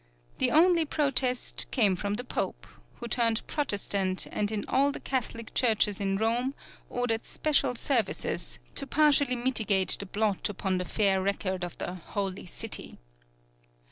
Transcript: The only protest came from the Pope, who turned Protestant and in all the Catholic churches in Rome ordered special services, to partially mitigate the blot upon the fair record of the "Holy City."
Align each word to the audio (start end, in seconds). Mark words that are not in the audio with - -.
The 0.39 0.49
only 0.49 0.83
protest 0.83 1.67
came 1.69 1.95
from 1.95 2.15
the 2.15 2.23
Pope, 2.23 2.65
who 2.95 3.07
turned 3.07 3.45
Protestant 3.45 4.25
and 4.31 4.51
in 4.51 4.65
all 4.67 4.91
the 4.91 4.99
Catholic 4.99 5.53
churches 5.53 5.99
in 6.01 6.17
Rome 6.17 6.55
ordered 6.89 7.23
special 7.23 7.75
services, 7.75 8.57
to 8.73 8.87
partially 8.87 9.35
mitigate 9.35 9.97
the 9.99 10.07
blot 10.07 10.49
upon 10.49 10.79
the 10.79 10.85
fair 10.85 11.21
record 11.21 11.63
of 11.63 11.77
the 11.77 11.93
"Holy 11.93 12.47
City." 12.47 12.97